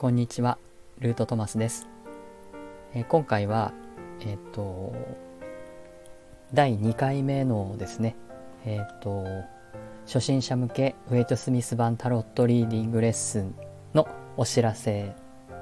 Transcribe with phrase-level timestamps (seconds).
[0.00, 0.56] こんにちは、
[0.98, 1.86] ルートトマスです。
[2.94, 3.74] えー今回は、
[4.22, 4.94] えっ、と、
[6.54, 8.16] 第2回目のですね、
[8.64, 9.26] えっ、と、
[10.06, 13.54] 初心者向けウェイトスミス版タロットリーディングレッスン
[13.92, 14.08] の
[14.38, 15.12] お知らせ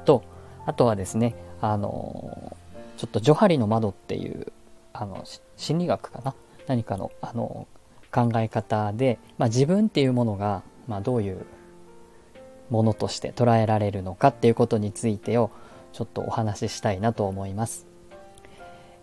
[0.04, 0.22] と、
[0.66, 2.56] あとはですね、あの、
[2.96, 4.52] ちょっとジョハリの窓っていう、
[4.92, 5.24] あの、
[5.56, 6.36] 心理学かな？
[6.68, 7.66] 何かの、あの、
[8.12, 11.45] 考え方で、まあ、自分っていうものが、まあ、どういう
[12.70, 15.50] ものとして捉えられるのかっていうことについてを
[15.92, 17.86] ちょっとお話ししたいなと思います。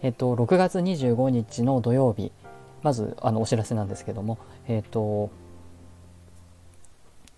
[0.02, 2.32] えっと、6月25日の土曜日、
[2.84, 4.38] まずあのお知らせなんですけども、
[4.68, 5.32] えっと、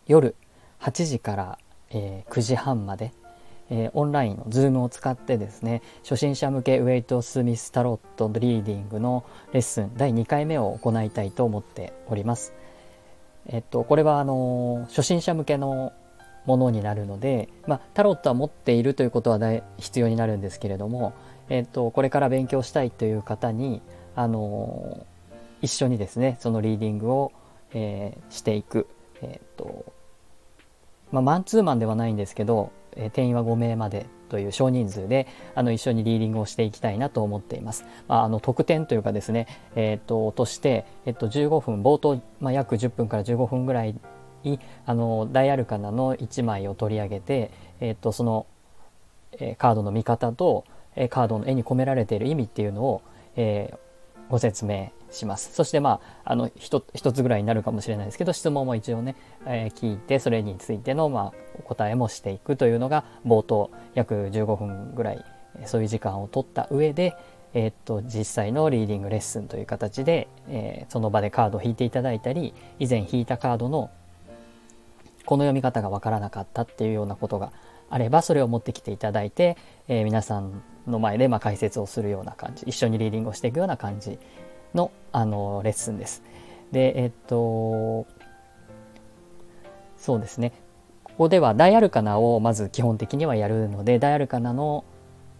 [0.05, 0.35] 夜
[0.81, 1.59] 8時から、
[1.91, 3.13] えー9時半まで、
[3.69, 9.23] えーオンラインの Zoom を使ってですね、初心者向けウェイト・スミス・タロットリーディングの
[9.53, 12.53] レッスン第2回目を行いたいと思っております。
[13.45, 15.93] えっと、これはあの初心者向けの
[16.47, 19.39] ものになるので、まあ、タロットは持っているということは
[19.77, 21.13] 必要になるんですけれども、
[21.49, 23.81] えっと、これから勉強したいという方に、
[24.15, 25.05] あの
[25.61, 27.31] 一緒にですねそのリーディングを、
[27.73, 28.87] えーしていく、
[29.21, 29.93] えっと
[31.11, 37.85] まあ、マンツーマンではないんですけど、えー定員は5名までという少人数であの一緒にリーディングをしていきたいなと思っています。
[38.07, 43.95] まあ、あの特典というかですね、えー、ととして、えっと15分冒頭、まあ、約10分から15分ぐらい
[44.43, 48.45] いあの大アルカナの1枚を取り上げて、えっとその、
[49.33, 50.63] えカードの見方と、
[50.95, 53.01] えカードの絵に込められている意味っていうのを、
[53.35, 53.73] え
[54.29, 55.53] ご説明します。
[55.53, 59.15] そしてまあ、あの、一一つぐらいになるかもしれないですけど、質問も一応ね、
[59.45, 65.25] えー聞いて、それについての、まあ、お答えもしていくというのが、冒頭、約15分ぐらい、
[65.65, 67.15] そういう時間を取った上で、
[67.53, 73.89] えーっと、実際のリーディングレッスンという形で、えーその場でカードを引いていただいたり、以前引いたカードの、
[75.27, 77.51] この読み方がわからなかったっていうようなことが
[77.89, 79.57] あれば、それを持ってきていただいて、
[79.89, 84.17] えー皆さんの前でまあ解説をするような感じ、一緒にリーディングをしていくような感じ
[84.73, 86.23] の、あのレッスンです。
[86.71, 88.07] で、えっと、
[89.97, 90.53] そうですね。
[91.03, 94.85] ここでは大アルカナをまず基本的にはやるので、大アルカナの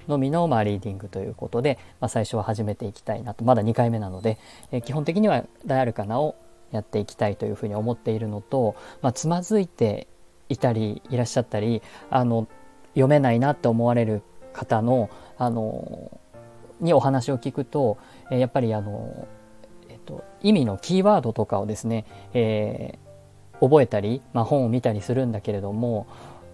[0.09, 4.38] のみのまあリーディングということで、まあ、最初は始めていきたいなと、まだ2回目なので、
[4.72, 6.36] えー基本的には大アルカナを
[6.72, 10.07] やっていきたいというふうに思っているのと、まあ、つまずいて
[10.50, 12.47] いたりいらっしゃったりあの
[12.89, 14.22] 読めないなって思われる
[14.53, 16.19] 方のあの
[16.79, 17.97] にお話を聞くと、
[18.29, 19.28] やっぱりあの、
[19.89, 23.07] えっと、意味のキーワードとかをですね、えー
[23.61, 26.07] 覚えたり、まあ、本を見たりするんだけれども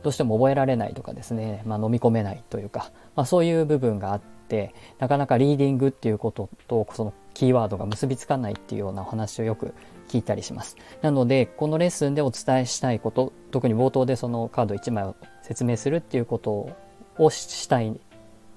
[0.04, 9.74] どうしても覚えられないとかですね、まあ、飲み込めないというか、まあ、そういう部分があってなかなかリーディングっていうこととそのキーワードが結びつかないっていうようなお話をよく
[10.14, 10.78] 聞いたりします。
[11.02, 16.70] なのでこのレッスンでお伝えしたいこと特に冒頭でそのカード1枚を説明するっていうこと
[17.18, 18.00] をしたい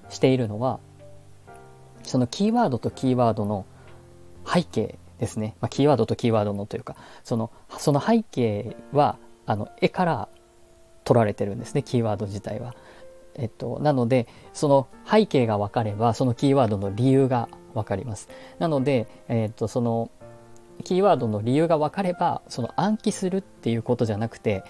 [0.09, 0.79] しているのは
[2.03, 3.65] そのキーワードとキーワードの
[4.45, 10.29] 背景ですね、まあ、キーワードとキーワードのというかそのその背景はあの絵から
[11.05, 12.75] 取られてるんですねキーワード自体は。
[13.39, 18.29] えっと、なのでその背景が分かればそのキーワードの理由が分かります。
[18.57, 20.09] なので、えっと、その
[20.83, 24.63] キーワードの理由が分かればその暗記するっていうことじゃなくて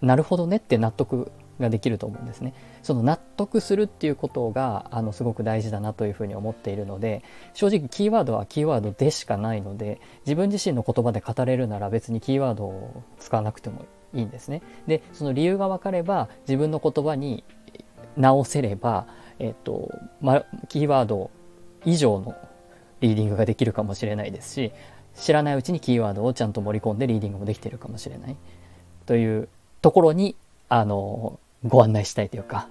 [0.00, 1.30] なるほどねって納得
[1.60, 2.54] ができると思うんですね。
[2.82, 7.22] その納得するっていうことがあのすごく大事だなというふうに思っているので
[7.52, 13.84] 正直キーワードはキーワードでしかないので自分自身の言葉で語れるなら別にキーワードを使わなくても
[14.14, 14.62] いいんですね。
[14.86, 17.44] でその理由が分かれば自分の言葉に
[18.16, 19.06] 直せれば、
[19.38, 19.90] えっと
[20.20, 21.30] ま、キーワード
[21.84, 22.34] 以上の
[23.00, 24.72] リーディングができるかもしれないですし
[25.16, 28.36] 知らないうちにキーワードをちゃんと盛り込んでリーディングもできているかもしれない
[29.06, 29.48] という
[29.82, 30.36] ところに
[30.68, 32.68] あのご案内したいというか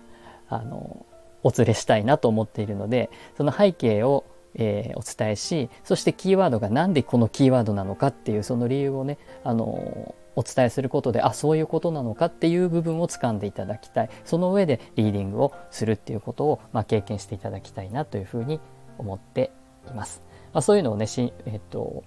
[0.49, 1.05] あの
[1.43, 18.59] お連れしたいなと思っているのでその背景を、えーお伝えしそしてキーワードが何でこのキーワードなのかっていうその理由をねあのお伝えすることであそういうことなのかっていう部分を掴んでいただきたいその上でリーディングをするっていうことを、まあ、経験していただきたいなというふうに
[18.97, 19.51] 思って
[19.89, 20.21] います。
[20.53, 22.03] まあ、そういうのをねし、えっと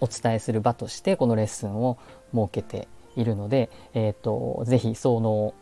[0.00, 1.98] お伝えする場としてこのレッスンを
[2.32, 5.54] 設けているので、えっとぜひその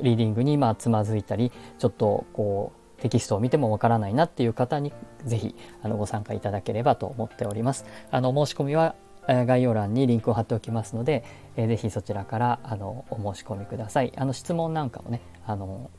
[0.00, 4.92] リーディングにまあつまずいたりちょっとこうテキストを見てもわからないなっていう方に
[5.24, 7.84] ぜひあのご参加いただければと思っております。
[8.10, 8.94] あの申し込みは
[9.26, 11.24] 概要欄にリンクを貼っておきますので、
[11.56, 14.12] えーぜひそちらからあのお申し込みください。
[14.16, 15.90] あの質問なんかもね、あの、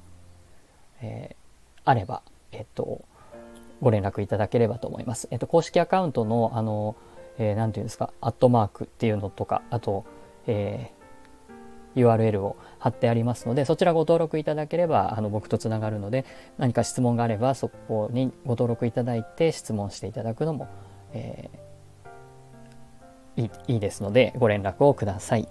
[1.01, 1.47] えー
[1.83, 2.21] あれば、
[2.51, 3.01] えっと、
[3.81, 5.29] ご連絡いただければと思います。
[5.31, 6.97] えっと、公式アカウントの、あの、
[7.37, 10.05] えーていうんですか、アットマークっていうのとか、あと、
[10.47, 10.97] えー
[11.97, 16.25] URL を貼ってありますのでそちらご登録いただければあの僕とつながるので
[16.57, 20.67] 何か質問があればそこにご登録いただいて質問していただくのも、
[21.13, 25.47] えー、いいいですのでご連絡をください。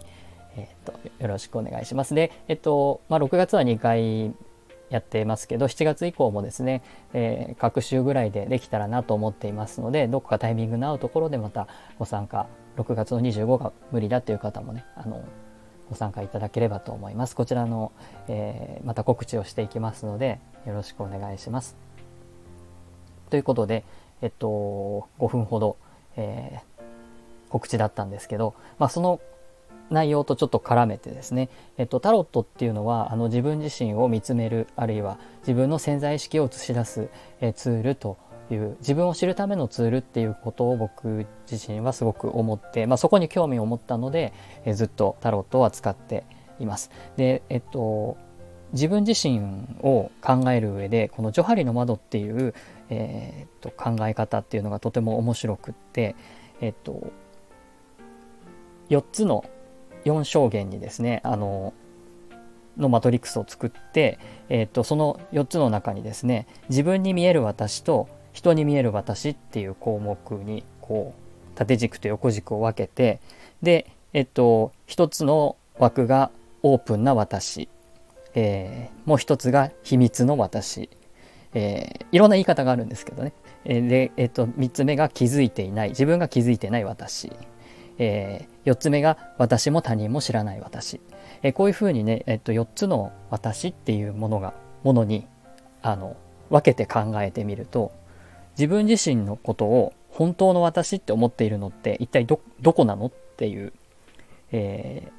[0.59, 2.15] えーと、よろしくお願いします。
[2.15, 4.33] で、えっとまあ、6月は2回
[4.91, 11.67] やってますけど7月以降もですね、えー、各週ぐらいでできたらなと思っていますのでどこかタイミングの合うところでまた
[11.99, 12.47] ご参加
[12.77, 15.25] 6月の25が無理だという方もねあの
[15.89, 17.37] ご参加いただければと思います。
[17.37, 17.93] こちらの、
[18.27, 21.77] えー、また告知をしていきますのでよろしくお願いします。
[23.31, 23.85] ということで
[24.21, 25.77] えっと5分ほど、
[26.17, 29.21] えー、告知だったんですけど、まあ、その
[29.91, 31.49] 内容とちょっと絡めてですね、
[31.79, 37.09] えっと、タロットっていうのはあの自分自身を見つめるあるいは自分の潜在意識を映し出す、
[37.41, 38.17] えツールと
[38.51, 44.33] いう自分を知るためのツールっていうことを僕自身はすごく思って、まあ、そこに興味を持ったので、
[44.65, 46.25] えずっとタロットは使って
[46.61, 46.91] います。
[47.17, 48.17] で、えっと、
[48.73, 49.41] 自分自身
[49.83, 52.55] を考える上でこの「ジョハリの窓」っていう、
[52.91, 56.17] えー、っと考え方っていうのがとても面白くって、
[56.61, 57.13] えっと、
[58.91, 59.45] 4つの
[60.07, 61.75] 4象限にですねあの
[62.77, 64.19] のマトリックスを作って、
[64.49, 73.21] えーと、その4つの中にですね自分に見える私と人に見える私っていう項目にこう縦軸と横軸を分けて
[73.63, 76.31] でえっ、と1つの枠が
[76.63, 77.69] オープンな私、
[78.35, 80.89] えー、もう1つが秘密の私、
[81.55, 83.33] えー、いろんな言い方があるんですけどね、
[83.65, 87.31] で、えっと3つ目が気づいていない自分が気づいてない私。
[87.99, 91.01] えー、4つ目が私も他人も知らない私、
[91.43, 95.27] えー、こういうふうにね、えっと、4つの私っていうものがものに
[95.83, 96.17] あの
[96.51, 97.93] 分けて考えてみると
[98.59, 103.73] 自分自身のことを本当の私って思っているのって一体どどこなのっていう、
[104.51, 105.13] え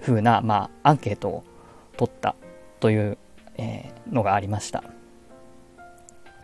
[0.00, 1.44] ー、ふうな、まあ、アンケートを
[1.96, 2.34] 取った
[2.80, 3.18] という、
[3.56, 4.82] えー、のがありました。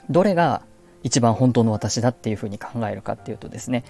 [0.09, 0.63] どれが
[1.07, 3.85] 一番本当の私だっていうふうに考えるかっていうとですね、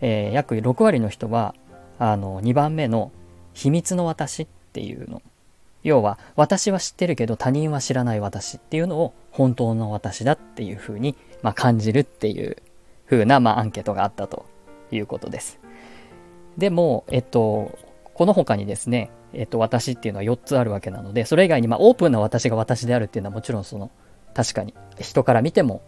[0.00, 1.56] えー、約6割の人は
[1.98, 3.10] あの2番目の
[3.54, 5.20] 秘密の私っていうの
[5.82, 12.56] 要は私は知ってるけど他人は知らない私っていうのを本当の私だっていうふうに、まあ、感じるっていう
[13.06, 14.46] ふうな、まあ、アンケートがあったと
[14.92, 15.58] いうことです。
[16.56, 17.76] でも、えっと、
[18.14, 23.90] この他にですね、えっと、私っていうのは4つあるわけなので、それ以外に、まあ、オープンな私が私であるっていうのはもちろんその、
[24.34, 25.82] 確かに人から見ても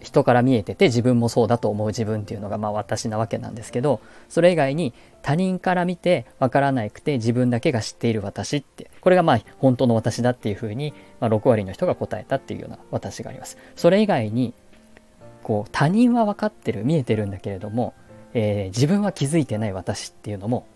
[0.00, 13.58] 人から見えてて自分もそうだと思う自分っていうのがまあ私なわけなんですけどそれ以外に他人から見てわからなくて自分だけが知っている私ってこれがまあ本当の私だっていうふうに、まあ、6割の人が答えたっていうような私があります。
[13.76, 14.54] それ以外に
[15.42, 17.94] こう他人は分かってる見えてるんだけれども、
[18.34, 20.66] えー、自分は気づいてない私っていうのも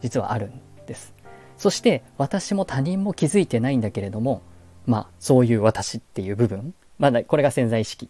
[0.00, 1.14] 実はあるんです。
[1.56, 4.42] そして私も他人も気づいてないんだけれども
[4.86, 8.08] まあそういう私っていう部分まだこれが潜在意識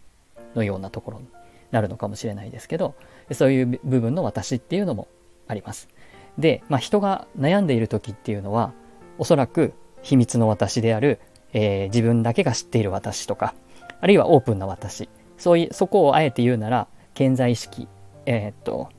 [0.55, 1.27] のようなところに
[1.71, 2.95] なるのかもしれないですけど
[3.31, 5.07] そういう部分の私っていうのも
[5.47, 5.89] あります。
[6.37, 8.73] で、まあ、人が悩んでいる時っていうのは
[9.17, 11.19] おそらく秘密の私である、
[11.53, 13.53] えー、自分だけが知っている私とか
[14.01, 17.87] あるいはオープンな私そういうそこをあえて言うなら健在意識
[18.25, 18.89] えー、っと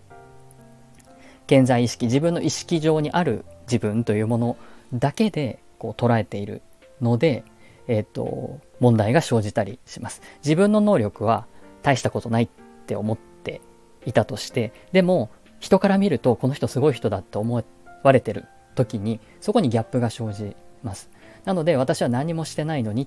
[1.47, 4.57] 健在意識自分の意識上にある自分というもの
[4.93, 6.63] だけでこう捉えている
[7.01, 7.45] ので
[7.87, 10.23] えっ、と、問題が生じたりします。
[10.43, 11.47] 自分の能力は
[11.85, 12.49] 大したことないっ
[12.87, 13.61] て思って
[14.05, 17.63] いたとして、でも、人から見るとこの人すごい人だって思
[18.03, 21.11] われてる時に、そこにギャップが生じます。
[21.45, 23.07] なので、私は何もしてないのに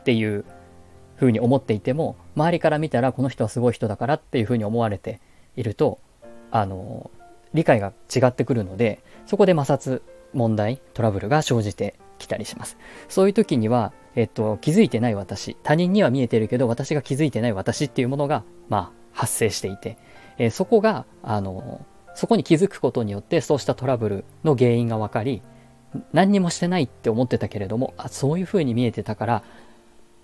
[0.00, 0.44] っていう
[1.16, 5.20] ふうに思っていても、周りから見たらこの人はすごい人だからっていうふうに思われて
[5.56, 5.98] いると、
[6.50, 7.10] あの、
[7.54, 10.02] 理解が違ってくるので、そこで摩擦、
[10.34, 12.76] 問題、トラブルが生じて来たりします。
[13.08, 19.98] そういう時には、えっと、気づいてない私、他人には見えてるけど、私が気づいてない私っていうものが、まあ、発生していて、
[20.38, 25.42] えー、そこが、あの、そこに気づくことによって、そうしたトラブルの原因が分かり、
[26.12, 29.42] 何にもしてないって思ってたけれども、あ、そういう風に見えてたから、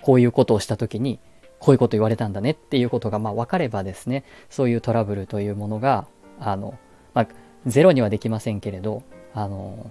[0.03, 1.19] こういうことをした時に、
[1.59, 6.07] こういうこと言われたんだねっていうことが、まあ、分かればですね、そういうトラブルというものが、
[6.39, 6.79] あの、
[7.15, 7.29] まあ、
[7.67, 9.03] ゼロにはできませんけれど、
[9.35, 9.91] あの、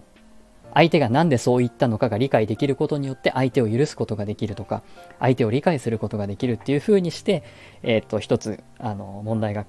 [0.77, 4.84] 相手が何でそう言ったのかが理解できることによって相手を許すことができるとか
[5.19, 7.43] 相手を理解することができるっていうふうにして、
[7.81, 9.65] えー、と一つあの問題が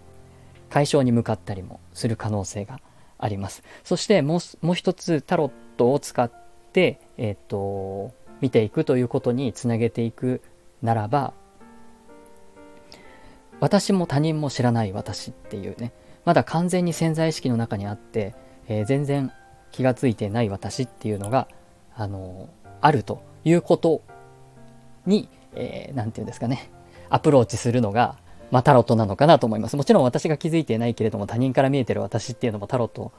[0.68, 2.78] 解消に向かったりもする可能性が
[3.16, 3.62] あります。
[3.84, 6.30] そしてもうもう一つタロットを使っ
[6.72, 10.42] て、えーと見ていくということにつなげていく
[10.82, 11.32] ならば
[13.60, 15.92] 私も他人も知らない私っていうね
[16.24, 18.34] まだ完全に潜在意識の中にあって、
[18.68, 19.32] えー、全然
[19.72, 21.48] 気がついてない私っていうのが、
[21.94, 22.48] あの、
[22.80, 24.02] あるということ
[25.06, 26.70] に、えー、て言うんですかね、
[27.10, 28.16] アプローチするのが、
[28.50, 29.76] まあ、タロットなのかなと思います。
[29.76, 33.12] もちろん私が気づいてないけれども、他人から見えてる私っていうのもタロット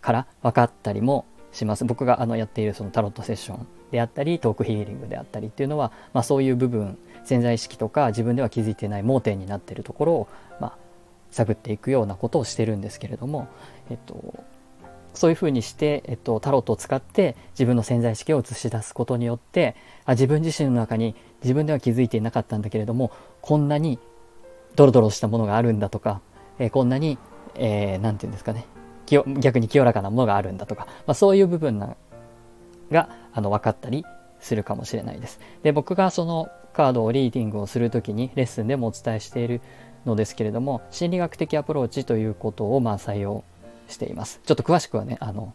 [0.00, 1.84] から分かったりもします。
[1.84, 10.28] 僕があのやっているそのタロットセッションであったり、トークヒーリングであったりっていうのは、まあ、そういう部分、潜在意識とか自分では気づいてない盲点になってるところを、
[10.60, 10.78] まあ、
[11.30, 13.48] 探っていくようなことをしてるんですけれども、
[13.90, 14.44] えっと、
[15.14, 23.98] そういうふうにして、えっと、タロットを使って自分の潜在意識を映し出すことによってあ自分自身の中に自分では気づいていなかったんだけれどもこんなに
[24.74, 26.20] ドロドロしたものがあるんだとか、
[26.58, 27.18] えー、こんなに
[27.54, 28.66] 何、えー、て言うんですかね
[29.06, 31.78] 逆に清らかなものがあるんだとか、まあ、そういう部分
[32.90, 34.04] があの分かったり
[34.40, 35.40] するかもしれないです。
[35.62, 39.60] で僕がそのカードをリーディングをする時にレッスンでもお伝えしている
[40.04, 43.44] のですけれども心理学的アプローチということをまあ採用
[43.88, 44.40] しています。
[44.44, 45.54] ちょっと詳しくはねあの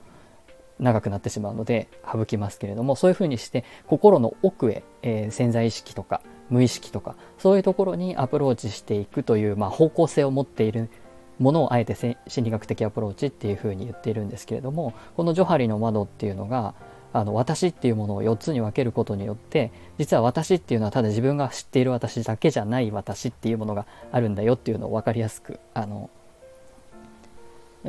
[0.80, 10.90] 長くなってしまうので省きますけれどもそういうふうにして心の奥へ、えー、潜在意識とか無意識とかそういうところにアプローチしていくという、まあ、方向性を持っている
[11.38, 11.96] ものをあえて
[12.28, 16.74] 心理学的アプローチっていうふうに言っているんですけれどもこのジョハリの窓っていうのが
[17.12, 26.10] あの私っていうものを4つに分けることによって実は私っていうのはただ自分が知っている私だけじゃない私っていうものがあるんだよっていうのを分かりやすくあの、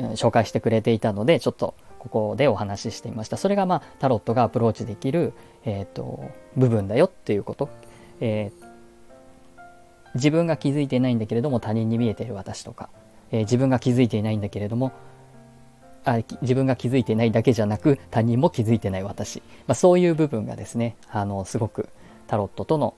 [0.09, 3.37] 紹介してくれていたのでちょっとここでお話ししていました。
[3.37, 5.33] それがまあタロットがアプローチできる、
[5.65, 7.69] えーと、部分だよっていうこと、
[8.19, 8.65] えー、
[10.15, 12.89] 自分が気づいていないんだけれども他人に見えている私とか、
[13.31, 14.91] えー、自分が気づいていないんだけれども
[16.03, 21.89] あ自分が気づいてないだけじゃなく他人も気づいてない私、まあ、そういう部分がですねあのすごく
[22.27, 22.95] タロットとの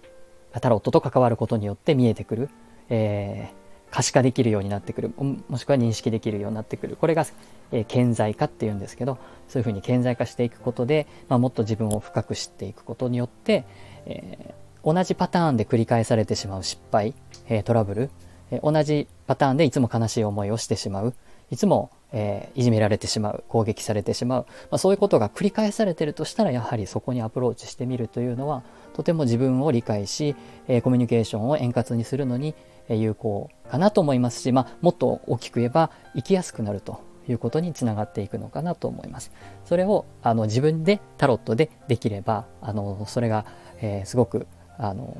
[0.61, 2.49] タロットと関わることによって見えてくる、
[2.89, 3.62] えー、
[3.93, 5.13] 可視化できるようになってくる。
[5.19, 6.95] もしくは認識できるようになってくる。
[6.95, 7.27] これが、
[7.71, 13.65] えー、顕在化っていうんですけどそういうふうに顕在化していくことで、まあ、もっと自分を深く知っていくことによって、
[14.07, 17.13] えー、同じパターンで繰り返されてしまう失敗、
[17.47, 18.09] えトラブル、
[18.49, 21.13] え同じパターンでいつも悲しい思いをしてしまう。
[21.51, 30.35] いつもえー、いじめられてしまう攻撃されてしまう、まあ、そういうことが繰り返されてるとしたらやはりそこにアプローチしてみるというのはとても自分を理解し、
[30.67, 32.53] えー、コミュニケーションを円滑にするのに
[32.87, 39.31] 有効かなと思いますし、まあ、もっと大きく言えば生きやすくなるということにつながっていくのかなと思います。
[39.65, 43.45] それをあの自分でタロットでできればあのそれが、
[43.81, 44.45] えー、すごく
[44.77, 45.17] あの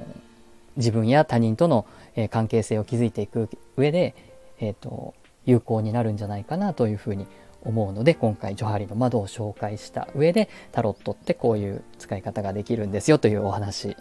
[0.75, 1.85] 自分や他人との、
[2.15, 4.13] えー、関係性を築いていく上で、
[4.59, 7.27] えーと有効になるんじゃないかなというふうに
[7.63, 13.95] 思うので今回ジョハリの窓を紹介した上でタロットってこういう使い方ができるんですよというお話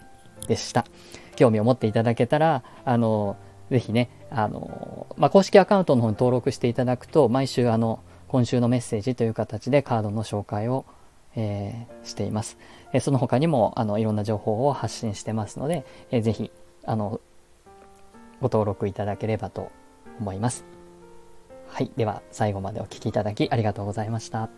[0.47, 0.85] でした。
[1.35, 3.37] 興味を持っていただけたらあの
[3.71, 10.85] ぜひねあの、まあ、公式アカウントの方に登録していただくと毎週あの今週のメッセージという形でカードの紹介を、
[11.35, 12.57] えー、しています、
[12.93, 16.51] えー、その他にもあのいろんな情報を発信してますので、えー、ぜひ
[16.85, 17.21] あの
[18.41, 19.71] ご登録いただければと
[20.19, 20.72] 思います。
[21.73, 21.91] はい。
[21.97, 24.51] では、最後までお聴きいただきありがとうございました。